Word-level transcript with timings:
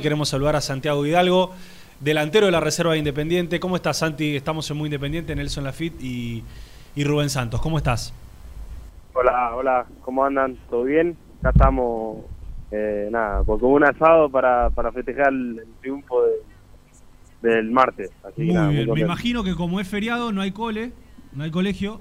Queremos 0.00 0.28
saludar 0.28 0.54
a 0.54 0.60
Santiago 0.60 1.04
Hidalgo, 1.04 1.52
delantero 1.98 2.46
de 2.46 2.52
la 2.52 2.60
Reserva 2.60 2.92
de 2.92 2.98
Independiente. 3.00 3.58
¿Cómo 3.58 3.74
estás, 3.74 3.98
Santi? 3.98 4.36
Estamos 4.36 4.70
en 4.70 4.76
Muy 4.76 4.86
Independiente, 4.86 5.34
Nelson 5.34 5.64
Lafitte 5.64 6.00
y, 6.00 6.44
y 6.94 7.02
Rubén 7.02 7.28
Santos. 7.28 7.60
¿Cómo 7.60 7.78
estás? 7.78 8.14
Hola, 9.12 9.56
hola, 9.56 9.86
¿cómo 10.02 10.24
andan? 10.24 10.56
¿Todo 10.70 10.84
bien? 10.84 11.16
Acá 11.40 11.50
estamos, 11.50 12.18
eh, 12.70 13.08
nada, 13.10 13.42
como 13.42 13.70
un 13.70 13.82
asado 13.82 14.30
para, 14.30 14.70
para 14.70 14.92
festejar 14.92 15.30
el, 15.32 15.58
el 15.58 15.74
triunfo 15.80 16.22
de- 16.22 17.50
del 17.50 17.68
martes. 17.72 18.12
Así 18.22 18.42
Muy 18.42 18.54
nada, 18.54 18.68
bien, 18.68 18.88
me 18.92 19.00
imagino 19.00 19.42
que 19.42 19.56
como 19.56 19.80
es 19.80 19.88
feriado 19.88 20.30
no 20.30 20.42
hay 20.42 20.52
cole, 20.52 20.92
no 21.32 21.42
hay 21.42 21.50
colegio, 21.50 22.00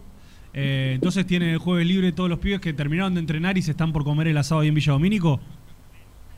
eh, 0.53 0.91
entonces 0.93 1.25
tienen 1.25 1.49
el 1.49 1.57
jueves 1.57 1.87
libre 1.87 2.11
todos 2.11 2.29
los 2.29 2.37
pibes 2.37 2.59
que 2.59 2.73
terminaron 2.73 3.15
de 3.15 3.21
entrenar 3.21 3.57
y 3.57 3.63
se 3.63 3.71
están 3.71 3.91
por 3.91 4.03
comer 4.03 4.27
el 4.27 4.37
asado 4.37 4.61
ahí 4.61 4.67
en 4.67 4.75
Villa 4.75 4.93
Domínico. 4.93 5.39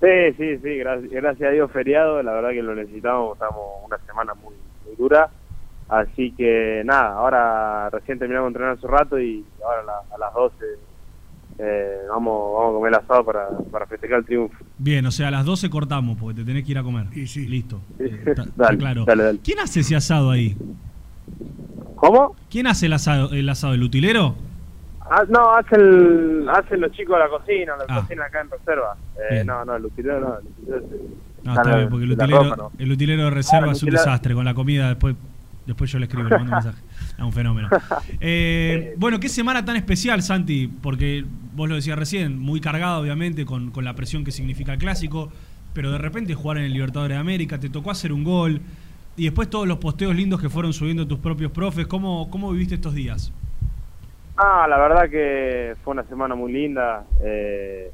Sí, 0.02 0.34
sí, 0.38 0.58
sí, 0.64 0.78
gracias, 0.78 1.12
gracias 1.12 1.50
a 1.50 1.52
Dios 1.52 1.72
feriado, 1.72 2.24
la 2.24 2.32
verdad 2.34 2.52
que 2.52 2.64
lo 2.64 2.74
necesitamos, 2.74 3.34
estamos 3.34 3.62
una 3.86 3.98
semana 4.06 4.34
muy, 4.36 4.54
muy 4.86 4.96
dura. 4.96 5.30
Así 5.90 6.32
que 6.38 6.84
nada, 6.86 7.14
ahora 7.14 7.90
recién 7.90 8.20
terminamos 8.20 8.48
de 8.48 8.50
entrenar 8.50 8.78
hace 8.78 8.86
un 8.86 8.92
rato 8.92 9.20
y 9.20 9.44
ahora 9.66 9.82
a, 9.82 9.86
la- 9.86 10.16
a 10.16 10.18
las 10.20 10.34
12 10.34 10.56
eh, 11.62 11.98
vamos, 12.10 12.54
vamos 12.56 12.70
a 12.70 12.74
comer 12.78 12.90
el 12.94 13.00
asado 13.00 13.26
para, 13.26 13.50
para 13.72 13.86
festejar 13.88 14.20
el 14.20 14.26
triunfo. 14.26 14.56
Bien, 14.78 15.06
o 15.06 15.12
sea, 15.12 15.28
a 15.28 15.32
las 15.32 15.44
12 15.46 15.70
cortamos 15.70 16.16
porque 16.18 16.40
te 16.42 16.46
tenés 16.46 16.64
que 16.64 16.72
ir 16.72 16.78
a 16.78 16.84
comer. 16.84 17.08
Y 17.14 17.28
sí. 17.28 17.48
Listo. 17.48 17.82
Sí. 17.98 18.06
Eh, 18.06 18.36
Dale, 18.56 18.78
claro. 18.78 19.04
dale, 19.06 19.24
dale. 19.24 19.40
¿Quién 19.44 19.60
hace 19.60 19.82
ese 19.82 19.96
asado 19.98 20.30
ahí? 20.32 20.56
¿Cómo? 21.96 22.36
¿Quién 22.50 22.68
hace 22.68 22.86
el 22.86 22.94
asado, 22.94 23.32
el 23.34 23.50
asado? 23.50 23.74
¿El 23.74 23.84
utilero? 23.84 24.36
Ah, 25.10 25.24
no, 25.28 25.56
hacen, 25.56 26.48
hacen 26.50 26.82
los 26.82 26.92
chicos 26.92 27.16
de 27.18 27.24
la 27.24 27.30
cocina, 27.30 27.74
la 27.78 27.86
Ah. 27.88 28.02
cocina 28.02 28.26
acá 28.26 28.42
en 28.42 28.50
reserva. 28.52 28.96
Eh, 29.32 29.44
no, 29.44 29.66
no, 29.66 29.76
el 29.76 29.86
utilero 29.86 30.20
no, 30.20 30.38
el 30.38 30.46
utilero 30.84 30.86
No, 31.44 31.54
está 31.54 31.76
bien, 31.78 31.90
porque 31.90 32.06
el 32.06 32.12
utilero, 32.12 32.44
ropa, 32.44 32.56
¿no? 32.56 32.72
el 32.78 32.92
utilero 32.92 33.24
de 33.24 33.30
reserva 33.32 33.66
Ah, 33.68 33.70
el 33.70 33.76
es 33.76 33.84
un 33.84 33.90
utilero- 33.90 34.04
desastre 34.06 34.34
con 34.36 34.46
la 34.46 34.54
comida. 34.54 34.90
Después, 34.90 35.16
después 35.66 35.92
yo 35.92 36.00
le 36.00 36.06
escribo, 36.06 36.30
le 36.30 36.38
mando 36.38 36.46
un 36.46 36.52
mensaje. 36.64 36.84
Es 37.18 37.24
un 37.24 37.34
fenómeno. 37.34 37.70
Eh, 38.22 38.94
bueno, 38.98 39.20
qué 39.20 39.30
semana 39.30 39.64
tan 39.66 39.76
especial, 39.78 40.22
Santi, 40.22 40.68
porque 40.68 41.26
vos 41.56 41.68
lo 41.70 41.76
decías 41.76 41.98
recién, 41.98 42.38
muy 42.38 42.62
cargado, 42.62 43.02
obviamente, 43.02 43.46
con, 43.46 43.72
con 43.72 43.84
la 43.86 43.94
presión 43.96 44.24
que 44.24 44.32
significa 44.32 44.74
el 44.74 44.80
clásico, 44.80 45.32
pero 45.74 45.92
de 45.92 45.98
repente 45.98 46.34
jugar 46.36 46.58
en 46.58 46.66
el 46.66 46.74
Libertadores 46.74 47.16
de 47.16 47.22
América, 47.22 47.60
te 47.60 47.70
tocó 47.70 47.92
hacer 47.92 48.12
un 48.14 48.24
gol, 48.24 48.62
y 49.18 49.24
después 49.26 49.50
todos 49.50 49.68
los 49.68 49.78
posteos 49.80 50.16
lindos 50.16 50.40
que 50.42 50.50
fueron 50.50 50.72
subiendo 50.74 51.08
tus 51.08 51.20
propios 51.20 51.52
profes. 51.52 51.88
¿Cómo, 51.88 52.30
cómo 52.30 52.52
viviste 52.52 52.76
estos 52.76 52.94
días? 52.94 53.32
Ah, 54.42 54.68
la 54.70 54.78
verdad 54.78 55.10
que 55.10 55.76
fue 55.84 55.92
una 55.94 56.04
semana 56.06 56.34
muy 56.36 56.52
linda. 56.54 57.06
eh, 57.22 57.92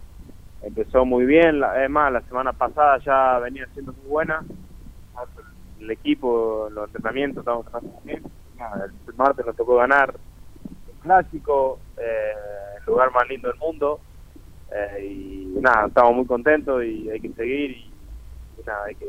empezó 0.61 1.05
muy 1.05 1.25
bien. 1.25 1.61
Es 1.83 1.89
más, 1.89 2.11
la 2.11 2.21
semana 2.23 2.53
pasada 2.53 2.99
ya 2.99 3.39
venía 3.39 3.67
siendo 3.73 3.93
muy 3.93 4.07
buena. 4.07 4.45
El 5.79 5.91
equipo, 5.91 6.69
los 6.71 6.87
entrenamientos, 6.87 7.41
estábamos 7.41 7.65
trabajando 7.67 7.95
muy 8.03 8.13
bien. 8.13 8.23
El 9.09 9.15
martes 9.15 9.45
nos 9.45 9.55
tocó 9.55 9.75
ganar 9.77 10.15
el 10.87 10.99
clásico, 11.01 11.79
eh, 11.97 12.33
el 12.79 12.85
lugar 12.85 13.11
más 13.11 13.27
lindo 13.29 13.49
del 13.49 13.59
mundo. 13.59 13.99
eh, 14.71 15.05
y 15.05 15.59
nada, 15.61 15.87
estamos 15.87 16.15
muy 16.15 16.27
contentos 16.27 16.83
y 16.85 17.09
hay 17.09 17.21
que 17.21 17.33
seguir. 17.33 17.71
Y, 17.71 17.95
y 18.59 18.63
nada, 18.65 18.85
hay 18.85 18.95
que. 18.95 19.07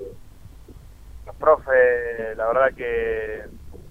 Los 1.27 1.37
profes, 1.37 2.37
la 2.37 2.47
verdad 2.47 2.75
que 2.77 3.43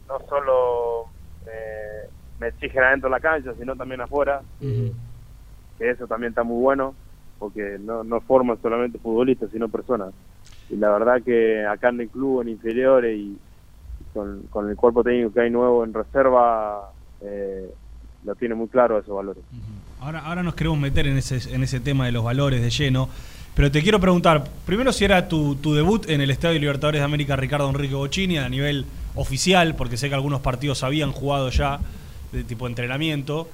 no 0.08 0.20
solo 0.30 1.10
eh, 1.48 2.10
me 2.40 2.48
exigen 2.48 2.84
adentro 2.84 3.10
de 3.10 3.16
la 3.16 3.20
cancha, 3.20 3.54
sino 3.58 3.76
también 3.76 4.02
afuera, 4.02 4.42
que 4.60 5.90
eso 5.90 6.08
también 6.08 6.32
está 6.32 6.44
muy 6.44 6.62
bueno, 6.62 6.94
porque 7.40 7.78
no, 7.80 8.04
no 8.04 8.22
forman 8.22 8.62
solamente 8.62 8.98
futbolistas, 9.00 9.50
sino 9.52 9.70
personas. 9.70 10.14
Y 10.70 10.78
la 10.78 10.90
verdad 10.92 11.22
que 11.24 11.66
acá 11.66 11.90
en 11.90 12.02
el 12.02 12.10
club, 12.10 12.42
en 12.42 12.50
inferiores 12.50 13.18
y 13.18 13.38
con, 14.14 14.44
con 14.50 14.70
el 14.70 14.76
cuerpo 14.76 15.04
técnico 15.04 15.34
que 15.34 15.42
hay 15.42 15.50
nuevo 15.50 15.84
en 15.84 15.94
reserva, 15.94 16.92
eh, 17.22 17.70
lo 18.24 18.36
tiene 18.36 18.56
muy 18.56 18.68
claro 18.68 18.98
esos 18.98 19.16
valores. 19.16 19.44
Ahora, 20.00 20.20
ahora 20.20 20.44
nos 20.44 20.56
queremos 20.56 20.80
meter 20.80 21.08
en 21.08 21.18
ese, 21.18 21.54
en 21.54 21.64
ese 21.64 21.80
tema 21.80 22.06
de 22.06 22.12
los 22.12 22.24
valores 22.24 22.62
de 22.62 22.70
lleno. 22.70 23.10
Pero 23.56 23.72
te 23.72 23.82
quiero 23.82 24.02
preguntar, 24.02 24.44
primero 24.66 24.92
si 24.92 25.06
era 25.06 25.30
tu, 25.30 25.56
tu 25.56 25.74
debut 25.74 26.10
en 26.10 26.20
el 26.20 26.30
Estadio 26.30 26.60
Libertadores 26.60 27.00
de 27.00 27.06
América 27.06 27.38
Ricardo 27.38 27.70
Enrique 27.70 27.96
Bocini 27.96 28.38
a 28.38 28.50
nivel 28.50 28.86
oficial, 29.16 29.76
porque 29.76 29.96
sé 29.96 30.10
que 30.10 30.16
algunos 30.16 30.42
partidos 30.42 30.84
habían 30.84 31.14
jugado 31.14 31.50
ya, 31.50 31.80
tipo 32.44 32.68
entrenamiento. 32.68 33.50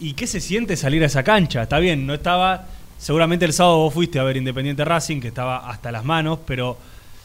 ¿Y 0.00 0.14
qué 0.14 0.26
se 0.26 0.40
siente 0.40 0.76
salir 0.76 1.02
a 1.02 1.06
esa 1.06 1.22
cancha? 1.22 1.62
Está 1.62 1.78
bien, 1.78 2.06
no 2.06 2.14
estaba. 2.14 2.66
Seguramente 2.98 3.44
el 3.44 3.52
sábado 3.52 3.78
vos 3.78 3.94
fuiste 3.94 4.18
a 4.18 4.24
ver 4.24 4.36
Independiente 4.36 4.84
Racing, 4.84 5.20
que 5.20 5.28
estaba 5.28 5.70
hasta 5.70 5.92
las 5.92 6.04
manos, 6.04 6.40
pero 6.46 6.76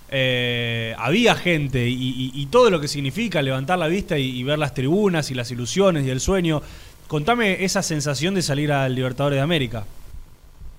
eh, 0.10 0.94
había 1.00 1.34
gente 1.34 1.88
y, 1.88 2.48
todo 2.52 2.70
lo 2.70 2.80
que 2.80 2.88
significa 2.88 3.42
levantar 3.42 3.80
la 3.80 3.88
vista 3.88 4.16
y, 4.18 4.44
ver 4.44 4.60
las 4.60 4.76
tribunas 4.76 5.32
y 5.32 5.34
las 5.34 5.50
ilusiones 5.52 6.06
y 6.06 6.12
el 6.12 6.20
sueño. 6.20 6.62
Contame 7.08 7.64
esa 7.64 7.82
sensación 7.82 8.36
de 8.36 8.44
salir 8.44 8.72
al 8.72 8.94
Libertadores 8.94 9.38
de 9.38 9.42
América. 9.42 9.84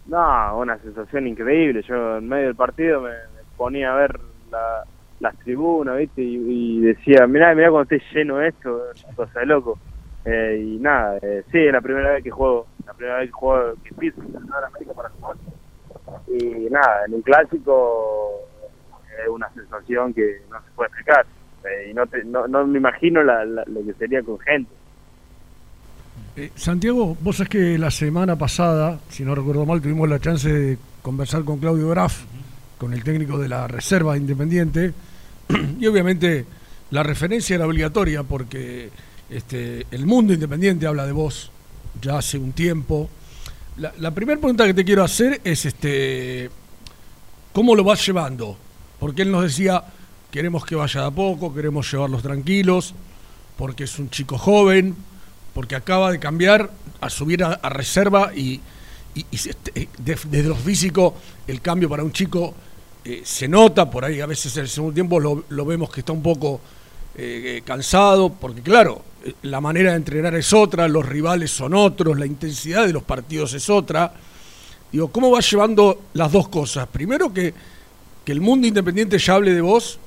No, 0.06 0.58
una 0.58 0.78
sensación 0.78 1.26
increíble. 1.26 1.82
Yo 1.88 2.18
en 2.18 2.28
medio 2.28 2.46
del 2.46 2.54
partido 2.54 3.00
me, 3.00 3.10
ponía 3.56 3.92
a 3.92 3.96
ver 3.96 4.20
la- 4.50 4.84
las 5.20 5.36
tribunas, 5.38 5.98
¿viste? 5.98 6.22
Y, 6.22 6.80
decía, 6.80 7.26
mirá, 7.26 7.54
mirá 7.54 7.70
cuando 7.70 7.94
esté 7.94 8.02
lleno 8.14 8.40
esto, 8.40 8.82
cosa 9.16 9.40
de 9.40 9.46
loco. 9.46 9.78
Eh, 10.24 10.58
y 10.74 10.78
nada, 10.78 11.18
eh, 11.22 11.42
sí, 11.52 11.58
es 11.58 11.72
la 11.72 11.80
primera 11.82 12.12
vez 12.12 12.24
que 12.24 12.30
juego, 12.30 12.66
la 12.86 12.94
primera 12.94 13.18
vez 13.18 13.26
que 13.28 13.32
juego, 13.32 13.74
que 13.84 13.94
piso 13.94 14.20
en 14.22 14.36
América 14.36 14.92
para 14.94 15.10
jugar. 15.10 15.36
Y 16.28 16.68
nada, 16.70 17.04
en 17.06 17.14
un 17.14 17.22
clásico 17.22 18.40
es 19.22 19.28
una 19.28 19.48
sensación 19.52 20.12
que 20.14 20.40
no 20.50 20.58
se 20.60 20.70
puede 20.74 20.88
explicar. 20.88 21.26
Eh, 21.64 21.90
y 21.90 21.94
no, 21.94 22.06
te- 22.06 22.24
no, 22.24 22.46
no 22.48 22.66
me 22.66 22.78
imagino 22.78 23.22
la- 23.22 23.44
la- 23.44 23.64
lo 23.66 23.84
que 23.84 23.92
sería 23.94 24.22
con 24.22 24.38
gente. 24.40 24.70
Eh, 26.36 26.50
Santiago, 26.54 27.16
vos 27.20 27.36
sabés 27.36 27.48
que 27.50 27.78
la 27.78 27.90
semana 27.90 28.36
pasada, 28.36 28.98
si 29.08 29.24
no 29.24 29.34
recuerdo 29.34 29.64
mal, 29.66 29.80
tuvimos 29.80 30.08
la 30.08 30.18
chance 30.18 30.52
de 30.52 30.78
conversar 31.02 31.44
con 31.44 31.58
Claudio 31.58 31.88
Graf, 31.90 32.24
con 32.78 32.92
el 32.92 33.04
técnico 33.04 33.38
de 33.38 33.48
la 33.48 33.68
Reserva 33.68 34.16
Independiente, 34.16 34.92
y 35.78 35.86
obviamente 35.86 36.44
la 36.90 37.02
referencia 37.02 37.56
era 37.56 37.66
obligatoria 37.66 38.22
porque 38.24 38.90
este, 39.30 39.86
el 39.90 40.06
mundo 40.06 40.32
independiente 40.32 40.86
habla 40.86 41.06
de 41.06 41.12
vos 41.12 41.50
ya 42.00 42.18
hace 42.18 42.38
un 42.38 42.52
tiempo. 42.52 43.08
La, 43.76 44.10
primera 44.12 44.38
pregunta 44.40 44.66
que 44.66 44.74
te 44.74 44.84
quiero 44.84 45.02
hacer 45.02 45.40
es 45.42 45.64
este, 45.64 46.48
¿cómo 47.52 47.74
lo 47.74 47.82
vas 47.82 48.06
llevando? 48.06 48.56
Porque 49.00 49.22
él 49.22 49.32
nos 49.32 49.42
decía, 49.42 49.82
queremos 50.30 50.64
que 50.64 50.76
vaya 50.76 51.00
de 51.00 51.06
a 51.08 51.10
poco, 51.10 51.52
queremos 51.52 51.90
llevarlos 51.90 52.22
tranquilos, 52.22 52.94
porque 53.56 53.84
es 53.84 53.98
un 53.98 54.10
chico 54.10 54.38
joven, 54.38 54.94
porque 55.54 55.74
acaba 55.74 56.12
de 56.12 56.20
cambiar 56.20 56.70
a 57.00 57.10
subir 57.10 57.42
a, 57.42 57.54
a 57.54 57.68
reserva 57.68 58.32
y, 58.34 58.60
de- 59.14 59.88
desde 60.28 60.48
lo 60.48 60.56
físico 60.56 61.14
el 61.46 61.60
cambio 61.60 61.88
para 61.88 62.02
un 62.02 62.12
chico 62.12 62.54
eh, 63.04 63.22
se 63.24 63.46
nota, 63.48 63.90
por 63.90 64.04
ahí 64.04 64.20
a 64.20 64.26
veces 64.26 64.56
en 64.56 64.62
el 64.62 64.68
segundo 64.68 64.94
tiempo 64.94 65.20
lo 65.20 65.64
vemos 65.64 65.90
que 65.90 66.00
está 66.00 66.12
un 66.12 66.22
poco 66.22 66.60
eh, 67.16 67.56
eh, 67.58 67.62
cansado, 67.64 68.30
porque 68.32 68.60
claro, 68.62 69.02
eh, 69.24 69.32
la 69.42 69.60
manera 69.60 69.90
de 69.92 69.96
entrenar 69.96 70.34
es 70.34 70.52
otra, 70.52 70.88
los 70.88 71.06
rivales 71.06 71.50
son 71.50 71.74
otros, 71.74 72.18
la 72.18 72.26
intensidad 72.26 72.86
de 72.86 72.92
los 72.92 73.02
partidos 73.02 73.52
es 73.54 73.68
otra. 73.70 74.12
Digo, 74.92 75.08
¿cómo 75.08 75.30
vas 75.30 75.50
llevando 75.50 76.02
las 76.14 76.30
dos 76.32 76.48
cosas? 76.48 76.86
Primero 76.88 77.32
que, 77.32 77.52
que 78.24 78.32
el 78.32 78.40
mundo 78.40 78.66
independiente 78.66 79.18
ya 79.18 79.34
hable 79.34 79.52
de 79.52 79.60
vos 79.60 79.98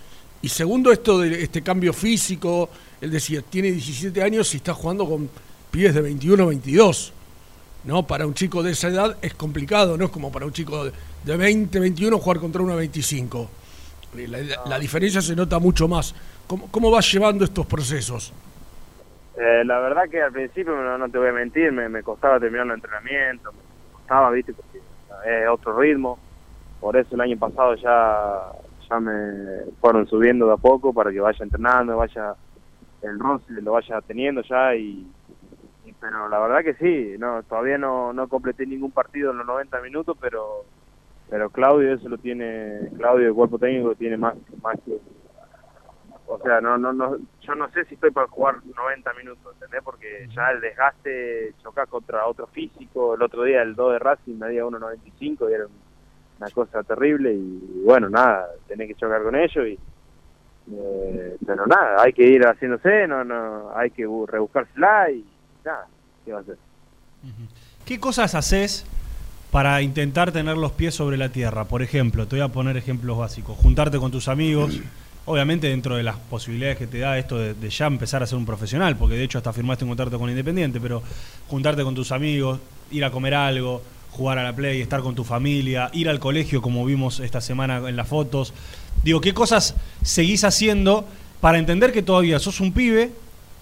y 0.41 0.50
segundo 0.50 0.91
esto 0.91 1.19
de 1.19 1.44
este 1.44 1.62
cambio 1.62 1.94
físico, 1.94 2.69
él 3.01 3.12
decía, 3.12 3.41
tiene 3.41 3.72
17 3.72 4.22
años 4.24 4.53
y 4.53 4.57
está 4.57 4.74
jugando 4.74 5.06
con 5.07 5.29
pibes 5.72 5.94
de 5.94 6.01
21 6.01 6.45
22. 6.47 7.13
¿No? 7.84 8.06
Para 8.06 8.28
un 8.28 8.34
chico 8.34 8.62
de 8.63 8.72
esa 8.72 8.89
edad 8.89 9.18
es 9.22 9.34
complicado, 9.34 9.97
no 9.97 10.06
es 10.06 10.12
como 10.12 10.29
para 10.29 10.45
un 10.45 10.51
chico 10.51 10.84
de- 10.85 10.91
de 11.24 11.38
20, 11.38 11.79
21 11.79 12.18
jugar 12.19 12.39
contra 12.39 12.62
uno 12.62 12.74
de 12.74 12.79
25. 12.79 13.50
Eh, 14.18 14.28
La, 14.28 14.39
la 14.68 14.80
diferencia 14.80 15.21
se 15.21 15.36
nota 15.38 15.57
mucho 15.60 15.88
más. 15.88 16.13
¿Cómo, 16.48 16.72
¿Cómo 16.72 16.90
vas 16.92 17.12
llevando 17.12 17.44
estos 17.44 17.66
procesos? 17.66 18.34
Eh, 19.38 19.64
la 19.66 19.80
verdad 19.80 20.10
que 20.10 20.22
al 20.22 20.32
principio, 20.32 20.76
no, 20.76 20.98
no 20.98 21.10
te 21.10 21.18
voy 21.18 21.28
a 21.28 21.34
mentir, 21.34 21.72
me, 21.72 22.02
costaba 22.02 22.40
terminar 22.40 22.66
el 22.68 22.74
entrenamiento, 22.74 23.52
me 23.54 23.62
costaba, 23.92 24.32
viste, 24.32 24.54
porque 24.54 24.80
es 25.26 25.48
otro 25.50 25.78
ritmo. 25.80 26.20
Por 26.80 26.96
eso 26.98 27.16
el 27.16 27.22
año 27.22 27.38
pasado 27.38 27.76
ya, 27.76 28.52
ya 28.90 29.00
me 29.00 29.66
fueron 29.80 30.08
subiendo 30.08 30.48
de 30.48 30.54
a 30.54 30.58
poco 30.58 30.94
para 30.94 31.12
que 31.12 31.20
vaya 31.20 31.44
entrenando, 31.44 31.98
vaya 31.98 32.36
el 33.02 33.20
roce 33.20 33.46
lo 33.62 33.74
vaya 33.74 34.02
teniendo 34.02 34.42
ya 34.42 34.76
y, 34.76 35.08
y- 35.86 35.94
pero 36.00 36.28
la 36.30 36.40
verdad 36.40 36.64
que 36.64 36.74
sí, 36.76 37.16
no 37.20 37.44
todavía 37.44 37.78
no, 37.78 38.14
no 38.14 38.28
completé 38.28 38.66
ningún 38.66 38.92
partido 38.92 39.32
en 39.32 39.38
los 39.38 39.46
90 39.48 39.82
minutos, 39.82 40.18
pero 40.20 40.66
pero 41.30 41.50
Claudio 41.50 41.94
eso 41.94 42.08
lo 42.10 42.18
tiene, 42.18 42.90
Claudio 42.98 43.28
el 43.28 43.34
cuerpo 43.34 43.60
técnico 43.60 43.96
tiene 43.96 44.18
más 44.18 44.36
más 44.62 44.76
que 44.86 44.98
o 46.27 46.39
sea, 46.39 46.59
no, 46.59 46.77
no, 46.77 46.91
no, 46.91 47.18
yo 47.41 47.56
no 47.56 47.69
sé 47.71 47.85
si 47.85 47.95
estoy 47.95 48.12
para 48.12 48.27
jugar 48.27 48.56
90 48.75 49.13
minutos, 49.13 49.53
¿entendés? 49.53 49.81
Porque 49.83 50.27
ya 50.35 50.50
el 50.51 50.59
desgaste, 50.59 51.53
chocás 51.63 51.88
contra 51.88 52.27
otro 52.27 52.47
físico, 52.47 53.15
el 53.15 53.21
otro 53.21 53.44
día 53.44 53.62
el 53.62 53.75
2 53.75 53.94
de 53.94 54.00
Racing 54.00 54.35
medía 54.38 54.65
1.95 54.65 55.50
y 55.50 55.53
era 55.53 55.65
un, 55.65 55.71
una 56.39 56.50
cosa 56.51 56.83
terrible 56.83 57.33
y, 57.33 57.81
bueno, 57.85 58.09
nada, 58.09 58.47
tenés 58.68 58.89
que 58.89 58.95
chocar 58.95 59.24
con 59.24 59.35
ellos 59.35 59.68
y 59.68 59.79
eh, 60.69 61.38
pero 61.45 61.65
nada, 61.65 62.01
hay 62.03 62.12
que 62.12 62.24
ir 62.24 62.44
haciéndose, 62.44 63.07
no, 63.07 63.24
no, 63.24 63.71
hay 63.74 63.89
que 63.89 64.03
rebuscársela 64.03 65.09
y 65.12 65.25
nada, 65.63 65.88
¿qué 66.25 66.33
va 66.33 66.39
a 66.39 66.41
hacer? 66.41 66.57
¿Qué 67.85 68.00
cosas 68.00 68.35
haces 68.35 68.85
para 69.50 69.81
intentar 69.81 70.33
tener 70.33 70.57
los 70.57 70.74
pies 70.74 70.94
sobre 70.94 71.15
la 71.15 71.29
tierra? 71.29 71.65
Por 71.65 71.81
ejemplo, 71.81 72.27
te 72.27 72.35
voy 72.35 72.44
a 72.44 72.50
poner 72.50 72.75
ejemplos 72.75 73.18
básicos, 73.18 73.57
juntarte 73.57 73.97
con 73.97 74.12
tus 74.12 74.27
amigos, 74.27 74.81
obviamente 75.27 75.68
dentro 75.68 75.95
de 75.97 76.03
las 76.03 76.15
posibilidades 76.15 76.77
que 76.77 76.88
te 76.88 77.00
da 77.00 77.18
esto 77.18 77.38
de, 77.38 77.69
ya 77.69 77.85
empezar 77.85 78.24
a 78.24 78.27
ser 78.27 78.38
un 78.38 78.45
profesional, 78.45 78.95
porque 78.97 79.15
de 79.15 79.24
hecho 79.24 79.38
hasta 79.38 79.53
firmaste 79.53 79.83
un 79.83 79.89
contrato 79.89 80.18
con 80.18 80.29
Independiente, 80.29 80.79
pero 80.79 81.03
juntarte 81.50 81.83
con 81.83 81.94
tus 81.94 82.12
amigos, 82.12 82.59
ir 82.91 83.03
a 83.03 83.12
comer 83.12 83.35
algo, 83.35 83.81
jugar 84.12 84.39
a 84.39 84.44
la 84.44 84.56
play, 84.56 84.81
estar 84.81 85.01
con 85.01 85.15
tu 85.15 85.25
familia, 85.25 85.89
ir 85.94 86.07
al 86.07 86.19
colegio 86.19 86.62
como 86.62 86.85
vimos 86.85 87.19
esta 87.19 87.41
semana 87.41 87.89
en 87.89 87.97
las 87.97 88.07
fotos. 88.07 88.53
Digo, 89.03 89.19
¿qué 89.19 89.33
cosas 89.33 89.75
seguís 90.01 90.45
haciendo 90.45 91.06
para 91.41 91.59
entender 91.59 91.91
que 91.91 92.01
todavía 92.01 92.39
sos 92.39 92.62
un 92.62 92.71
pibe 92.71 93.12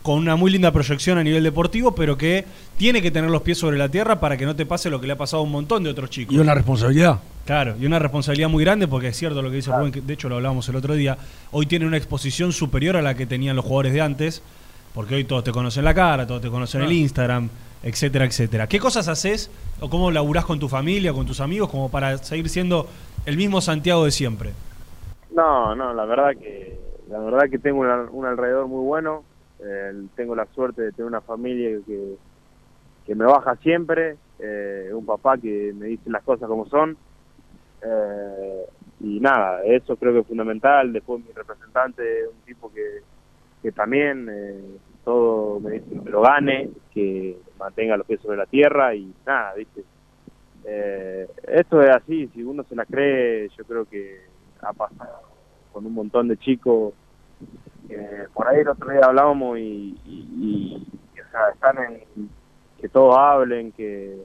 con 0.05 0.19
una 0.19 0.35
muy 0.35 0.51
linda 0.51 0.71
proyección 0.71 1.17
a 1.17 1.23
nivel 1.23 1.43
deportivo, 1.43 1.95
pero 1.95 2.15
que 2.15 2.45
tiene 2.77 3.01
que 3.01 3.09
tener 3.09 3.31
los 3.31 3.41
pies 3.41 3.57
sobre 3.57 3.75
la 3.75 3.89
tierra 3.89 4.19
para 4.19 4.37
que 4.37 4.45
no 4.45 4.55
te 4.55 4.63
pase 4.63 4.91
lo 4.91 5.01
que 5.01 5.07
le 5.07 5.13
ha 5.13 5.17
pasado 5.17 5.41
a 5.41 5.43
un 5.43 5.51
montón 5.51 5.83
de 5.83 5.89
otros 5.89 6.11
chicos? 6.11 6.35
Y 6.35 6.37
una 6.37 6.53
responsabilidad. 6.53 7.17
Claro, 7.43 7.73
y 7.79 7.87
una 7.87 7.97
responsabilidad 7.97 8.47
muy 8.47 8.63
grande 8.63 8.87
porque 8.87 9.07
es 9.07 9.17
cierto 9.17 9.41
lo 9.41 9.49
que 9.49 9.55
dice 9.55 9.71
Rubén, 9.75 9.91
que 9.91 10.01
de 10.01 10.13
hecho 10.13 10.29
lo 10.29 10.35
hablábamos 10.35 10.69
el 10.69 10.75
otro 10.75 10.93
día, 10.93 11.17
hoy 11.51 11.65
tiene 11.65 11.87
una 11.87 11.97
exposición 11.97 12.51
superior 12.51 12.97
a 12.97 13.01
la 13.01 13.15
que 13.15 13.25
tenían 13.25 13.55
los 13.55 13.65
jugadores 13.65 13.93
de 13.93 14.01
antes, 14.01 14.43
porque 14.93 15.15
hoy 15.15 15.23
todos 15.23 15.43
te 15.43 15.51
conocen 15.51 15.83
la 15.83 15.95
cara, 15.95 16.27
todos 16.27 16.39
te 16.43 16.51
conocen 16.51 16.83
el 16.83 16.91
Instagram, 16.91 17.49
etcétera, 17.81 18.25
etcétera. 18.25 18.67
¿Qué 18.67 18.79
cosas 18.79 19.07
haces 19.07 19.49
o 19.79 19.89
cómo 19.89 20.11
laburás 20.11 20.45
con 20.45 20.59
tu 20.59 20.69
familia, 20.69 21.13
con 21.13 21.25
tus 21.25 21.39
amigos, 21.39 21.67
como 21.67 21.89
para 21.89 22.19
seguir 22.19 22.47
siendo 22.49 22.87
el 23.25 23.37
mismo 23.37 23.59
Santiago 23.59 24.05
de 24.05 24.11
siempre? 24.11 24.51
No, 25.35 25.73
no, 25.73 25.95
la 25.95 26.05
verdad 26.05 26.29
que 26.39 26.77
la 27.09 27.17
verdad 27.17 27.49
que 27.49 27.57
tengo 27.57 27.79
un 28.11 28.25
alrededor 28.25 28.67
muy 28.67 28.85
bueno. 28.85 29.23
Eh, 29.59 30.07
tengo 30.15 30.35
la 30.35 30.45
suerte 30.47 30.81
de 30.81 30.91
tener 30.91 31.07
una 31.07 31.21
familia 31.21 31.79
que, 31.85 32.15
que 33.05 33.15
me 33.15 33.25
baja 33.25 33.55
siempre, 33.57 34.17
eh, 34.39 34.91
un 34.93 35.05
papá 35.05 35.37
que 35.37 35.73
me 35.73 35.87
dice 35.87 36.09
las 36.09 36.23
cosas 36.23 36.47
como 36.47 36.67
son. 36.67 36.97
Eh, 37.81 38.65
y 39.01 39.19
nada, 39.19 39.63
eso 39.63 39.95
creo 39.97 40.13
que 40.13 40.19
es 40.19 40.27
fundamental. 40.27 40.91
Después 40.91 41.23
mi 41.25 41.31
representante, 41.31 42.27
un 42.27 42.41
tipo 42.45 42.71
que, 42.73 43.01
que 43.61 43.71
también 43.71 44.79
todo 45.03 45.59
me 45.59 45.71
dice 45.71 46.03
que 46.03 46.09
lo 46.09 46.21
gane, 46.21 46.69
que 46.93 47.37
mantenga 47.59 47.97
los 47.97 48.07
pies 48.07 48.19
sobre 48.21 48.37
la 48.37 48.45
tierra 48.45 48.95
y 48.95 49.13
nada, 49.25 49.53
¿viste? 49.53 49.83
Eh, 50.65 51.27
esto 51.47 51.81
es 51.81 51.91
así, 51.91 52.27
si 52.33 52.41
uno 52.43 52.63
se 52.63 52.75
la 52.75 52.85
cree, 52.85 53.49
yo 53.55 53.63
creo 53.65 53.85
que 53.85 54.21
ha 54.61 54.73
pasado 54.73 55.21
con 55.71 55.85
un 55.85 55.93
montón 55.93 56.27
de 56.27 56.37
chicos. 56.37 56.93
Por 58.33 58.47
ahí 58.47 58.59
el 58.59 58.67
otro 58.67 58.91
día 58.91 59.01
hablábamos 59.03 59.57
y, 59.59 60.87
o 61.13 61.31
sea, 61.31 61.49
están 61.53 61.77
en 61.83 62.29
que 62.79 62.89
todos 62.89 63.17
hablen, 63.17 63.71
que 63.71 64.17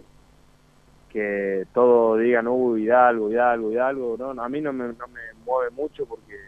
que 1.11 1.67
todos 1.75 2.21
digan, 2.21 2.47
uy, 2.47 2.85
Hidalgo, 2.85 3.33
Hidalgo, 3.33 3.73
Hidalgo. 3.73 4.17
No, 4.17 4.41
a 4.41 4.49
mí 4.49 4.61
no 4.61 4.73
me, 4.73 4.85
no 4.85 5.09
me 5.09 5.21
mueve 5.45 5.71
mucho 5.73 6.07
porque 6.07 6.39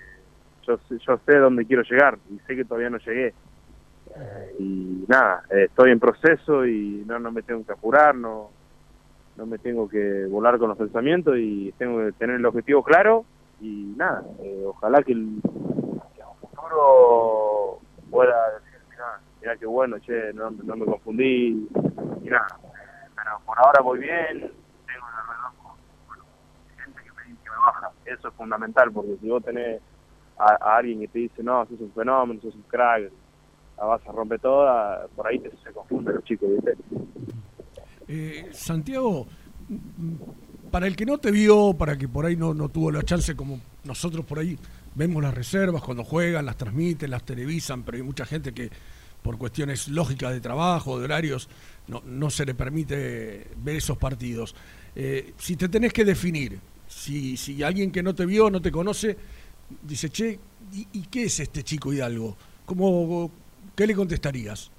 yo, 0.64 0.78
yo 0.88 1.20
sé 1.26 1.36
dónde 1.38 1.66
quiero 1.66 1.82
llegar 1.82 2.16
y 2.30 2.38
sé 2.46 2.54
que 2.54 2.64
todavía 2.64 2.88
no 2.88 2.98
llegué 2.98 3.34
y 4.58 5.04
nada, 5.08 5.42
estoy 5.50 5.90
en 5.90 6.00
proceso 6.00 6.66
y 6.66 7.04
no, 7.06 7.18
no 7.18 7.32
me 7.32 7.42
tengo 7.42 7.64
que 7.64 7.72
apurar, 7.72 8.14
no, 8.14 8.50
no 9.36 9.46
me 9.46 9.58
tengo 9.58 9.88
que 9.88 10.26
volar 10.26 10.58
con 10.58 10.68
los 10.68 10.78
pensamientos 10.78 11.36
y 11.38 11.72
tengo 11.78 11.98
que 12.04 12.12
tener 12.12 12.36
el 12.36 12.46
objetivo 12.46 12.82
claro 12.82 13.24
y 13.60 13.94
nada, 13.96 14.22
eh, 14.40 14.64
ojalá 14.66 15.02
que, 15.02 15.12
el, 15.12 15.40
futuro 16.72 17.80
pueda 18.10 18.50
decir, 18.52 18.80
mira, 18.90 19.20
mira 19.40 19.56
qué 19.56 19.66
bueno, 19.66 19.98
che, 20.00 20.32
no, 20.34 20.50
no 20.50 20.76
me 20.76 20.86
confundí 20.86 21.68
y 22.22 22.24
pero 22.24 23.40
por 23.46 23.58
ahora 23.58 23.82
voy 23.82 24.00
bien, 24.00 24.40
tengo 24.86 25.06
gente 26.76 27.02
que 27.02 27.10
me, 27.12 27.36
que 27.36 27.50
me 27.50 27.56
baja, 27.66 27.90
eso 28.04 28.28
es 28.28 28.34
fundamental 28.34 28.90
porque 28.92 29.16
si 29.20 29.28
vos 29.28 29.44
tenés 29.44 29.80
a, 30.38 30.76
alguien 30.76 31.00
que 31.00 31.08
te 31.08 31.18
dice, 31.20 31.42
no, 31.42 31.64
sos 31.66 31.80
un 31.80 31.92
fenómeno, 31.92 32.40
sos 32.40 32.54
un 32.54 32.62
crack, 32.62 33.10
la 33.78 33.84
vas 33.84 34.06
a 34.06 34.12
romper 34.12 34.40
toda, 34.40 35.06
por 35.14 35.26
ahí 35.26 35.42
se 35.62 35.72
confunden 35.72 36.16
los 36.16 36.24
chicos, 36.24 36.48
¿viste? 36.50 36.76
Eh, 38.08 38.48
Santiago, 38.52 39.26
para 40.70 40.86
el 40.86 40.96
que 40.96 41.06
no 41.06 41.18
te 41.18 41.30
vio, 41.30 41.74
para 41.74 41.96
que 41.96 42.08
por 42.08 42.26
ahí 42.26 42.36
no, 42.36 42.54
no 42.54 42.68
tuvo 42.68 42.90
la 42.90 43.02
chance, 43.02 43.36
como 43.36 43.60
nosotros 43.84 44.24
por 44.24 44.38
ahí 44.40 44.58
vemos 44.94 45.22
las 45.22 45.34
reservas 45.34 45.82
cuando 45.82 46.04
juegan, 46.04 46.46
las 46.46 46.56
transmiten, 46.56 47.10
las 47.10 47.24
televisan, 47.24 47.82
pero 47.82 47.96
hay 47.96 48.02
mucha 48.02 48.24
gente 48.24 48.52
que 48.52 48.70
por 49.22 49.38
cuestiones 49.38 49.88
lógicas 49.88 50.32
de 50.32 50.40
trabajo, 50.40 50.98
de 50.98 51.04
horarios, 51.04 51.48
no, 51.86 52.02
no 52.04 52.28
se 52.30 52.44
le 52.44 52.54
permite 52.54 53.46
ver 53.56 53.76
esos 53.76 53.96
partidos. 53.96 54.54
Eh, 54.94 55.32
si 55.36 55.56
te 55.56 55.68
tenés 55.68 55.92
que 55.92 56.04
definir, 56.04 56.58
si, 56.88 57.36
si 57.36 57.62
alguien 57.62 57.90
que 57.90 58.02
no 58.02 58.14
te 58.14 58.26
vio, 58.26 58.50
no 58.50 58.60
te 58.60 58.70
conoce, 58.70 59.16
dice, 59.82 60.10
che, 60.10 60.38
¿y, 60.72 61.06
qué 61.06 61.24
es 61.24 61.40
este 61.40 61.62
chico 61.62 61.92
Hidalgo? 61.92 62.36
¿Cómo, 62.66 63.30
¿qué 63.74 63.86
le 63.86 63.94
contestarías? 63.94 64.70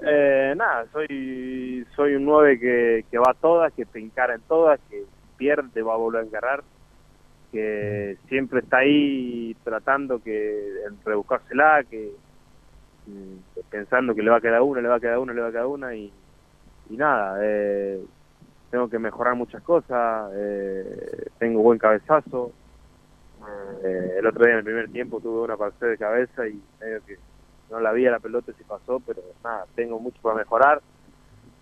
Eh, 0.00 0.54
nada, 0.56 0.86
soy 0.92 1.84
soy 1.96 2.14
un 2.14 2.24
9 2.24 2.60
que, 2.60 3.04
que 3.10 3.18
va 3.18 3.32
a 3.32 3.34
todas, 3.34 3.72
que 3.72 3.84
te 3.84 3.98
encara 3.98 4.34
en 4.34 4.40
todas, 4.42 4.78
que 4.88 5.04
pierde, 5.36 5.82
va 5.82 5.94
a 5.94 5.96
volver 5.96 6.22
a 6.22 6.26
encarar, 6.26 6.62
que 7.50 8.16
siempre 8.28 8.60
está 8.60 8.78
ahí 8.78 9.56
tratando 9.64 10.22
que 10.22 10.82
rebuscársela, 11.04 11.84
que 11.84 12.12
mm, 13.06 13.60
pensando 13.70 14.14
que 14.14 14.22
le 14.22 14.30
va 14.30 14.36
a 14.36 14.40
quedar 14.40 14.62
una, 14.62 14.80
le 14.80 14.88
va 14.88 14.96
a 14.96 15.00
quedar 15.00 15.18
una, 15.18 15.32
le 15.32 15.40
va 15.40 15.48
a 15.48 15.52
quedar 15.52 15.66
una 15.66 15.94
y, 15.94 16.12
nada, 16.90 17.38
eh, 17.42 18.00
tengo 18.70 18.88
que 18.88 18.98
mejorar 18.98 19.34
muchas 19.34 19.62
cosas, 19.62 20.30
eh, 20.34 21.26
tengo 21.38 21.62
buen 21.62 21.78
cabezazo, 21.78 22.52
eh, 23.84 24.16
el 24.18 24.26
otro 24.26 24.44
día 24.44 24.52
en 24.54 24.58
el 24.58 24.64
primer 24.64 24.90
tiempo 24.90 25.20
tuve 25.20 25.42
una 25.42 25.56
parcela 25.56 25.92
de 25.92 25.98
cabeza 25.98 26.46
y 26.46 26.60
medio 26.80 27.04
que 27.06 27.16
no 27.70 27.80
la 27.80 27.92
vi 27.92 28.06
a 28.06 28.10
la 28.10 28.18
pelota 28.18 28.52
si 28.56 28.64
pasó, 28.64 29.00
pero 29.00 29.22
nada, 29.44 29.66
tengo 29.74 29.98
mucho 29.98 30.20
para 30.22 30.36
mejorar. 30.36 30.80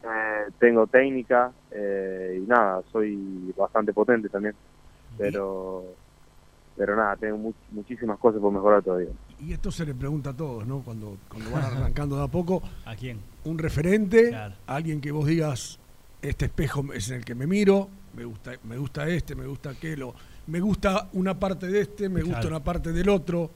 Eh, 0.02 0.50
tengo 0.60 0.86
técnica 0.86 1.52
eh, 1.70 2.40
y 2.40 2.46
nada, 2.46 2.82
soy 2.92 3.52
bastante 3.56 3.92
potente 3.92 4.28
también. 4.28 4.54
Pero 5.18 5.84
pero 6.76 6.94
nada, 6.94 7.16
tengo 7.16 7.54
muchísimas 7.70 8.18
cosas 8.18 8.40
por 8.40 8.52
mejorar 8.52 8.82
todavía. 8.82 9.08
Y 9.40 9.52
esto 9.52 9.70
se 9.70 9.86
le 9.86 9.94
pregunta 9.94 10.30
a 10.30 10.36
todos, 10.36 10.66
¿no? 10.66 10.82
Cuando, 10.82 11.16
cuando 11.28 11.50
van 11.50 11.64
arrancando 11.64 12.16
de 12.18 12.24
a 12.24 12.28
poco. 12.28 12.62
¿A 12.84 12.94
quién? 12.94 13.18
Un 13.44 13.58
referente, 13.58 14.36
alguien 14.66 15.00
que 15.00 15.10
vos 15.10 15.26
digas, 15.26 15.78
este 16.20 16.46
espejo 16.46 16.84
es 16.92 17.08
en 17.10 17.16
el 17.16 17.24
que 17.24 17.34
me 17.34 17.46
miro, 17.46 17.88
me 18.14 18.26
gusta, 18.26 18.52
me 18.64 18.76
gusta 18.76 19.08
este, 19.08 19.34
me 19.34 19.46
gusta 19.46 19.70
aquello 19.70 20.12
me 20.46 20.60
gusta 20.60 21.08
una 21.14 21.38
parte 21.38 21.66
de 21.66 21.80
este, 21.80 22.08
me 22.08 22.22
gusta 22.22 22.46
una 22.46 22.60
parte 22.60 22.92
del 22.92 23.08
otro. 23.08 23.50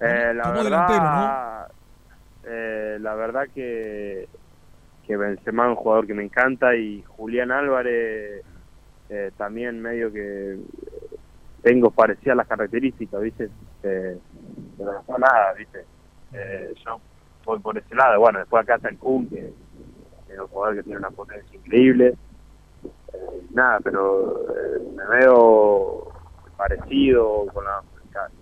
Eh, 0.00 0.32
la 0.34 0.50
verdad, 0.50 1.68
eh, 2.44 2.98
la 3.00 3.14
verdad 3.14 3.44
que, 3.54 4.28
que 5.06 5.16
Benzema 5.16 5.64
es 5.64 5.70
un 5.70 5.76
jugador 5.76 6.06
que 6.06 6.14
me 6.14 6.22
encanta 6.22 6.76
y 6.76 7.02
Julián 7.02 7.50
Álvarez 7.50 8.44
eh, 9.08 9.30
también 9.36 9.80
medio 9.80 10.12
que 10.12 10.58
tengo 11.62 11.90
parecidas 11.90 12.36
las 12.36 12.46
características, 12.46 13.20
¿viste? 13.20 13.50
pero 13.82 15.02
no 15.08 15.18
nada, 15.18 15.52
¿viste? 15.54 15.84
yo 16.84 17.00
voy 17.44 17.58
por 17.60 17.76
ese 17.78 17.94
lado. 17.94 18.20
Bueno, 18.20 18.38
después 18.40 18.62
acá 18.62 18.76
está 18.76 18.88
el 18.88 18.98
Kun, 18.98 19.28
que 19.28 19.52
es 20.28 20.38
un 20.38 20.46
jugador 20.48 20.76
que 20.76 20.82
tiene 20.82 20.98
una 20.98 21.10
potencia 21.10 21.56
increíble 21.56 22.14
nada, 23.50 23.80
pero 23.80 24.46
eh, 24.50 24.80
me 24.96 25.18
veo 25.18 26.12
parecido, 26.56 27.46
con 27.52 27.64
las 27.64 27.84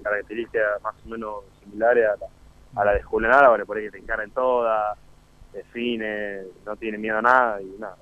características 0.03 0.83
más 0.83 0.95
o 1.05 1.09
menos 1.09 1.45
similares 1.61 2.07
a 2.75 2.85
la, 2.85 2.95
de 2.95 3.03
Julián 3.03 3.35
Álvarez, 3.35 3.67
por 3.67 3.77
ahí 3.77 3.85
que 3.85 3.93
te 3.93 3.99
encara 3.99 4.25
en 4.25 4.31
todas, 4.31 4.99
define, 5.57 6.43
no 6.65 6.77
tiene 6.77 6.99
miedo 6.99 7.19
a 7.19 7.23
nada 7.23 7.59
y 7.61 7.81
nada. 7.81 7.97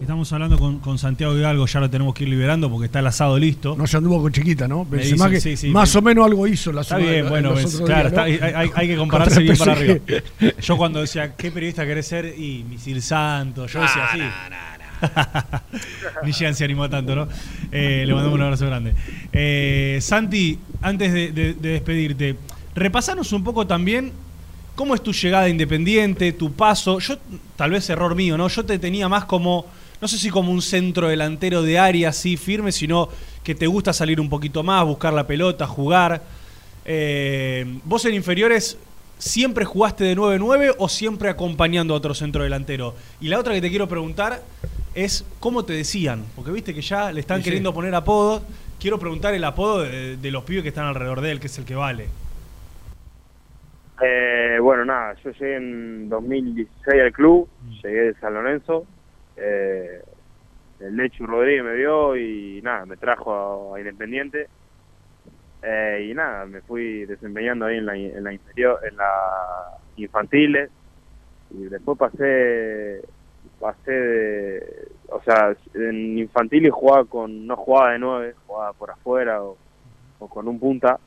Estamos 0.00 0.32
hablando 0.32 0.58
con, 0.58 0.98
Santiago 0.98 1.36
Hidalgo, 1.36 1.66
ya 1.66 1.80
lo 1.80 1.88
tenemos 1.88 2.14
que 2.14 2.24
ir 2.24 2.30
liberando 2.30 2.70
porque 2.70 2.86
está 2.86 2.98
el 2.98 3.06
asado 3.06 3.38
listo. 3.38 3.76
No 3.76 3.86
se 3.86 3.96
anduvo 3.96 4.20
con 4.20 4.32
chiquita, 4.32 4.66
¿no? 4.68 4.86
más 5.70 5.96
o 5.96 6.02
menos 6.02 6.26
algo 6.26 6.46
hizo 6.46 6.72
la 6.72 6.80
Está 6.82 6.96
bien, 6.98 7.28
bueno, 7.28 7.54
claro, 7.84 8.20
hay, 8.20 8.88
que 8.88 8.96
compararse 8.98 9.40
bien 9.40 9.56
para 9.56 9.72
arriba. 9.72 10.00
Yo 10.60 10.76
cuando 10.76 11.00
decía, 11.00 11.36
¿qué 11.36 11.50
periodista 11.50 11.86
querés 11.86 12.06
ser? 12.06 12.26
Y 12.26 12.64
Misil 12.68 13.00
Santos, 13.02 13.72
yo 13.72 13.80
decía 13.80 14.04
así. 14.04 14.20
Ni 16.24 16.32
Jean 16.32 16.54
se 16.54 16.64
animó 16.64 16.88
tanto, 16.90 17.14
¿no? 17.14 17.28
Eh, 17.70 18.04
le 18.06 18.12
mandamos 18.12 18.36
un 18.36 18.42
abrazo 18.42 18.66
grande. 18.66 18.94
Eh, 19.32 19.98
Santi, 20.00 20.58
antes 20.82 21.12
de, 21.12 21.54
despedirte, 21.54 22.36
repasanos 22.74 23.32
un 23.32 23.44
poco 23.44 23.66
también 23.66 24.12
cómo 24.80 24.94
es 24.94 25.02
tu 25.02 25.12
llegada 25.12 25.46
Independiente, 25.46 26.32
tu 26.32 26.52
paso. 26.52 26.98
Yo, 27.00 27.18
tal 27.54 27.72
vez 27.72 27.90
error 27.90 28.14
mío, 28.14 28.38
¿no? 28.38 28.48
Yo 28.48 28.64
te 28.64 28.78
tenía 28.78 29.10
más 29.10 29.26
como 29.26 29.66
no 30.00 30.08
sé 30.08 30.16
si 30.16 30.30
como 30.30 30.50
un 30.50 30.62
centro 30.62 31.08
delantero 31.08 31.60
de 31.60 31.78
área 31.78 32.08
así 32.08 32.38
firme, 32.38 32.72
sino 32.72 33.10
que 33.44 33.54
te 33.54 33.66
gusta 33.66 33.92
salir 33.92 34.18
un 34.18 34.30
poquito 34.30 34.62
más, 34.62 34.82
buscar 34.86 35.12
la 35.12 35.26
pelota, 35.26 35.66
jugar. 35.66 36.22
Eh, 36.86 37.66
vos 37.84 38.06
en 38.06 38.14
inferiores 38.14 38.78
¿Siempre 39.18 39.66
jugaste 39.66 40.02
de 40.04 40.16
9-9 40.16 40.76
o 40.78 40.88
siempre 40.88 41.28
acompañando 41.28 41.92
a 41.92 41.98
otro 41.98 42.14
centro 42.14 42.42
delantero? 42.42 42.94
Y 43.20 43.28
la 43.28 43.38
otra 43.38 43.52
que 43.52 43.60
te 43.60 43.68
quiero 43.68 43.86
preguntar 43.86 44.42
es 44.94 45.26
cómo 45.40 45.62
te 45.66 45.74
decían, 45.74 46.24
porque 46.34 46.50
viste 46.50 46.72
que 46.72 46.80
ya 46.80 47.12
le 47.12 47.20
están 47.20 47.42
queriendo 47.42 47.74
poner 47.74 47.94
apodos. 47.94 48.42
Quiero 48.80 48.98
preguntar 48.98 49.34
el 49.34 49.44
apodo 49.44 49.82
de, 49.82 50.30
los 50.30 50.42
pibes 50.44 50.62
que 50.62 50.70
están 50.70 50.86
alrededor 50.86 51.20
de 51.20 51.32
él, 51.32 51.38
que 51.38 51.48
es 51.48 51.58
el 51.58 51.66
que 51.66 51.74
vale. 51.74 52.08
Eh, 54.02 54.29
bueno, 54.60 54.84
nada, 54.84 55.14
yo 55.24 55.30
llegué 55.32 55.56
en 55.56 56.08
2016 56.08 57.02
al 57.02 57.12
club, 57.12 57.48
mm. 57.62 57.70
llegué 57.82 58.00
de 58.00 58.14
San 58.14 58.34
Lorenzo. 58.34 58.86
Eh, 59.36 60.02
el 60.80 60.96
Lechu 60.96 61.26
Rodríguez 61.26 61.64
me 61.64 61.74
vio 61.74 62.16
y 62.16 62.60
nada, 62.62 62.86
me 62.86 62.96
trajo 62.96 63.74
a 63.74 63.78
Independiente 63.78 64.48
eh, 65.62 66.08
y 66.10 66.14
nada, 66.14 66.46
me 66.46 66.62
fui 66.62 67.04
desempeñando 67.04 67.66
ahí 67.66 67.76
en 67.76 67.86
la, 67.86 67.96
en 67.96 68.24
la 68.24 68.32
inferior, 68.32 68.80
en 68.88 68.96
la 68.96 69.78
infantiles 69.96 70.70
y 71.50 71.64
después 71.64 71.98
pasé 71.98 73.02
pasé 73.58 73.92
de, 73.92 74.88
o 75.08 75.20
sea, 75.22 75.54
en 75.74 76.18
infantiles 76.18 76.72
jugaba 76.72 77.04
con 77.04 77.46
no 77.46 77.56
jugaba 77.56 77.92
de 77.92 77.98
nueve, 77.98 78.34
jugaba 78.46 78.72
por 78.72 78.90
afuera 78.90 79.42
o, 79.42 79.58
con 80.18 80.48
un 80.48 80.58
punta 80.58 80.98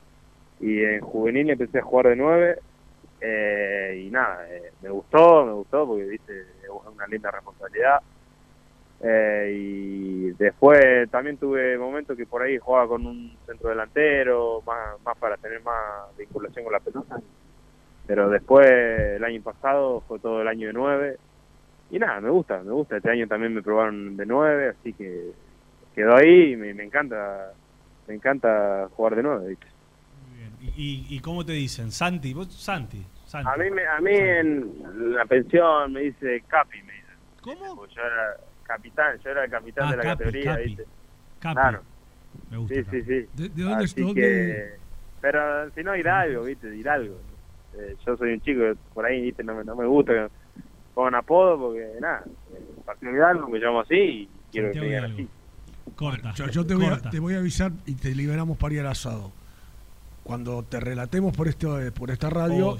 y 0.60 0.82
en 0.82 1.00
juvenil 1.00 1.50
empecé 1.50 1.78
a 1.78 1.82
jugar 1.82 2.08
de 2.08 2.16
nueve 2.16 2.58
eh, 3.26 4.04
y 4.06 4.10
nada, 4.10 4.46
eh, 4.50 4.72
me 4.82 4.90
gustó, 4.90 5.46
me 5.46 5.52
gustó 5.52 5.86
porque 5.86 6.04
viste 6.04 6.40
es 6.40 6.68
una 6.68 7.06
linda 7.06 7.30
responsabilidad 7.30 8.02
eh, 9.00 9.52
y 9.56 10.30
después 10.32 11.10
también 11.10 11.38
tuve 11.38 11.78
momentos 11.78 12.16
que 12.16 12.26
por 12.26 12.42
ahí 12.42 12.58
jugaba 12.58 12.88
con 12.88 13.06
un 13.06 13.34
centro 13.46 13.70
delantero, 13.70 14.62
más, 14.66 15.00
más 15.02 15.16
para 15.16 15.38
tener 15.38 15.62
más 15.62 16.14
vinculación 16.18 16.64
con 16.64 16.72
la 16.72 16.80
pelota. 16.80 17.18
Pero 18.06 18.28
después, 18.28 18.66
el 18.66 19.24
año 19.24 19.42
pasado, 19.42 20.02
fue 20.06 20.18
todo 20.18 20.42
el 20.42 20.48
año 20.48 20.66
de 20.66 20.72
nueve. 20.74 21.18
Y 21.90 21.98
nada, 21.98 22.20
me 22.20 22.30
gusta, 22.30 22.62
me 22.62 22.72
gusta. 22.72 22.96
Este 22.96 23.10
año 23.10 23.26
también 23.26 23.54
me 23.54 23.62
probaron 23.62 24.16
de 24.16 24.26
nueve, 24.26 24.68
así 24.68 24.92
que 24.92 25.32
quedó 25.94 26.16
ahí 26.16 26.52
y 26.52 26.56
me, 26.56 26.70
encanta 26.82 27.52
me 28.06 28.14
encanta 28.14 28.88
jugar 28.94 29.16
de 29.16 29.22
nueve. 29.22 29.56
¿Y, 30.76 31.06
¿Y, 31.08 31.20
cómo 31.20 31.44
te 31.44 31.52
dicen? 31.52 31.90
Santi, 31.90 32.32
vos 32.32 32.52
Santi. 32.52 33.04
Santi. 33.42 33.50
A 33.50 33.56
mí, 33.56 33.80
a 33.80 34.00
mí 34.00 34.12
en 34.12 35.14
la 35.16 35.24
pensión 35.24 35.92
me 35.92 36.02
dice 36.02 36.44
Capi, 36.46 36.80
me 36.82 36.92
dicen. 36.92 37.14
¿Cómo? 37.40 37.86
Yo 37.86 38.00
era, 38.00 38.36
capitán, 38.62 39.18
yo 39.24 39.30
era 39.30 39.44
el 39.44 39.50
capitán 39.50 39.88
ah, 39.88 39.90
de 39.90 39.96
la 39.96 40.02
categoría, 40.04 40.56
¿viste? 40.56 40.84
Claro. 41.40 41.82
Me 42.50 42.58
gusta. 42.58 42.74
Sí, 42.74 42.84
sí, 42.90 43.02
sí. 43.02 43.48
¿De, 43.48 43.62
dónde 43.62 43.84
estoy? 43.84 44.14
Pero 45.20 45.70
si 45.70 45.82
no, 45.82 45.96
Hidalgo, 45.96 46.44
¿viste? 46.44 46.74
Hidalgo. 46.76 47.18
Eh, 47.76 47.96
yo 48.06 48.16
soy 48.16 48.34
un 48.34 48.40
chico, 48.40 48.62
por 48.92 49.04
ahí, 49.04 49.22
¿viste? 49.22 49.42
No 49.42 49.54
me, 49.54 49.64
no 49.64 49.74
me 49.74 49.86
gusta 49.86 50.12
que 50.12 50.28
pongan 50.94 51.16
apodo 51.16 51.58
porque, 51.58 51.94
nada, 52.00 52.22
partido 52.86 53.12
Hidalgo 53.12 53.48
me 53.48 53.58
llamo 53.58 53.80
así 53.80 53.94
y 53.94 54.28
quiero 54.52 54.70
que 54.70 54.80
me 54.80 54.96
así. 54.96 55.28
Corta. 55.96 56.32
Yo, 56.34 56.64
te, 56.64 56.74
voy 56.74 56.86
a, 56.86 56.98
te, 56.98 57.18
voy 57.18 57.34
a, 57.34 57.38
avisar 57.38 57.72
y 57.84 57.94
te 57.94 58.14
liberamos 58.14 58.56
para 58.56 58.74
ir 58.74 58.80
al 58.80 58.86
asado. 58.86 59.32
Cuando 60.22 60.62
te 60.62 60.80
relatemos 60.80 61.36
por, 61.36 61.48
este, 61.48 61.92
por 61.92 62.10
esta 62.10 62.30
radio, 62.30 62.68
oh, 62.68 62.78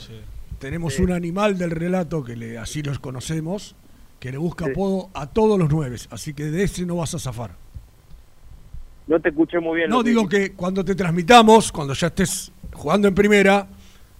tenemos 0.59 0.99
un 0.99 1.13
animal 1.13 1.59
del 1.59 1.71
relato 1.71 2.25
que 2.25 2.37
le, 2.37 2.59
así 2.59 2.83
los 2.83 2.99
conocemos 2.99 3.77
que 4.25 4.33
le 4.33 4.39
busca 4.39 4.65
apodo 4.65 5.11
a 5.13 5.27
todos 5.27 5.59
los 5.59 5.69
nueve, 5.71 5.99
así 6.09 6.33
que 6.33 6.45
de 6.45 6.63
ese 6.63 6.87
no 6.87 6.97
vas 6.97 7.15
a 7.15 7.19
zafar. 7.19 7.57
No 9.07 9.21
te 9.21 9.29
escuché 9.29 9.61
muy 9.61 9.77
bien. 9.77 9.91
No, 9.91 10.03
digo 10.03 10.27
que 10.27 10.53
cuando 10.53 10.83
te 10.83 10.95
transmitamos, 10.95 11.71
cuando 11.71 11.93
ya 11.93 12.07
estés 12.07 12.51
jugando 12.73 13.07
en 13.07 13.15
primera, 13.15 13.69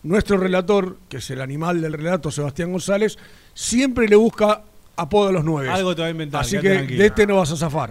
nuestro 0.03 0.37
relator, 0.37 0.99
que 1.09 1.17
es 1.17 1.31
el 1.31 1.41
animal 1.41 1.81
del 1.81 1.95
relato, 1.95 2.31
Sebastián 2.31 2.71
González, 2.71 3.19
siempre 3.55 4.07
le 4.07 4.17
busca 4.17 4.63
apodo 4.97 5.29
a 5.29 5.33
los 5.33 5.45
nueve. 5.45 5.69
Algo 5.71 5.95
te 5.95 6.03
va 6.03 6.09
a 6.09 6.11
inventar. 6.11 6.41
Así 6.43 6.59
que 6.59 6.69
de 6.69 7.07
este 7.07 7.27
no 7.27 7.37
vas 7.37 7.53
a 7.53 7.57
zafar. 7.57 7.91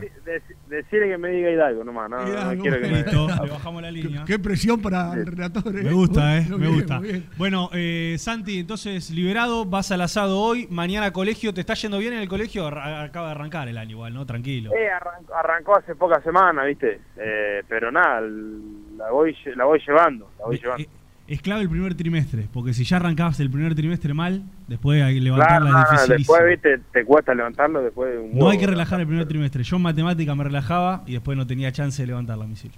decirle 0.67 1.10
que 1.10 1.17
me 1.17 1.29
diga 1.29 1.51
Hidalgo 1.51 1.83
nomás. 1.83 2.10
No, 2.10 2.17
no 2.25 2.62
quiero 2.62 2.81
que 2.81 2.88
me... 2.88 3.03
le 3.03 3.50
bajamos 3.51 3.81
la 3.81 3.91
línea. 3.91 4.24
Qué, 4.25 4.39
presión 4.39 4.81
para 4.81 5.13
el 5.13 5.25
relator. 5.25 5.72
Me 5.72 5.91
gusta, 5.91 6.38
eh, 6.38 6.48
me 6.50 6.67
gusta. 6.67 7.01
Bueno, 7.38 7.69
eh, 7.74 8.15
Santi, 8.17 8.60
entonces 8.60 9.10
liberado, 9.12 9.65
vas 9.65 9.91
al 9.91 10.01
asado 10.01 10.39
hoy, 10.39 10.67
mañana 10.69 11.12
colegio. 11.12 11.53
¿Te 11.53 11.62
está 11.62 11.74
yendo 11.75 11.98
bien 11.98 12.13
en 12.13 12.19
el 12.19 12.27
colegio? 12.27 12.67
Acaba 12.67 13.27
de 13.27 13.31
arrancar 13.31 13.67
el 13.67 13.77
año 13.77 13.91
igual, 13.91 14.13
¿no? 14.13 14.25
Tranquilo. 14.25 14.72
Eh, 14.74 14.89
arrancó, 15.33 15.77
hace 15.77 15.95
pocas 15.95 16.24
semanas, 16.24 16.65
¿viste? 16.65 17.00
Eh, 17.17 17.63
pero 17.67 17.91
nada, 17.91 18.22
la 18.22 19.12
voy, 19.12 19.36
la 19.55 19.65
voy 19.65 19.81
llevando. 19.86 20.29
La 20.39 20.45
voy 20.45 20.57
llevando. 20.57 21.02
Eh, 21.33 21.35
es 21.35 21.41
clave 21.41 21.61
el 21.61 21.69
primer 21.69 21.95
trimestre, 21.95 22.47
porque 22.53 22.73
si 22.73 22.83
ya 22.83 22.97
arrancabas 22.97 23.39
el 23.39 23.49
primer 23.49 23.75
trimestre 23.75 24.13
mal, 24.13 24.43
después 24.67 25.01
hay 25.01 25.15
que 25.15 25.21
levantarla 25.21 25.69
claro, 25.69 25.83
es 25.83 25.91
difícil. 25.91 26.17
Después, 26.17 26.41
viste, 26.47 26.79
te 26.91 27.05
cuesta 27.05 27.33
levantarlo 27.33 27.81
después 27.81 28.13
de 28.13 28.19
un 28.19 28.37
No 28.37 28.49
hay 28.49 28.57
que 28.57 28.67
relajar 28.67 28.99
el 28.99 29.07
primer 29.07 29.27
trimestre. 29.27 29.63
Yo 29.63 29.75
en 29.77 29.81
matemática 29.81 30.35
me 30.35 30.43
relajaba 30.43 31.03
y 31.05 31.13
después 31.13 31.37
no 31.37 31.47
tenía 31.47 31.71
chance 31.71 32.01
de 32.01 32.07
levantarla, 32.07 32.45
misil. 32.45 32.71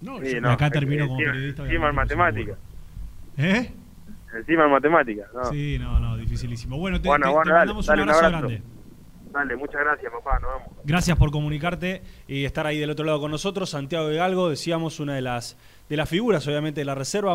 No, 0.00 0.18
acá 0.50 0.70
termino 0.70 1.06
como 1.06 1.18
periodista. 1.18 1.64
Encima 1.64 1.88
en 1.88 1.94
matemática. 1.94 2.54
¿Eh? 3.36 3.70
Encima 4.34 4.64
en 4.64 4.70
matemática. 4.70 5.26
No. 5.34 5.44
Sí, 5.46 5.78
no, 5.78 6.00
no, 6.00 6.16
dificilísimo. 6.16 6.78
Bueno, 6.78 7.00
te, 7.00 7.08
mandamos 7.08 7.46
un, 7.88 8.00
abrazo 8.00 8.28
grande. 8.28 8.62
Dale, 9.32 9.56
muchas 9.56 9.80
gracias, 9.82 10.10
papá. 10.12 10.38
Nos 10.40 10.50
vemos. 10.54 10.76
Gracias 10.84 11.16
por 11.16 11.30
comunicarte 11.30 12.02
y 12.26 12.44
estar 12.44 12.66
ahí 12.66 12.78
del 12.78 12.90
otro 12.90 13.04
lado 13.04 13.20
con 13.20 13.30
nosotros. 13.30 13.70
Santiago 13.70 14.08
de 14.08 14.16
Galgo, 14.16 14.50
decíamos, 14.50 14.98
una 14.98 15.14
de 15.14 15.22
las, 15.22 15.56
de 15.88 15.96
las 15.96 16.08
figuras, 16.08 16.46
obviamente, 16.48 16.80
de 16.80 16.84
la 16.84 16.94
reserva. 16.94 17.34